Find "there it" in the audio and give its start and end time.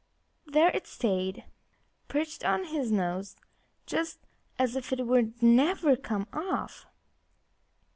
0.47-0.87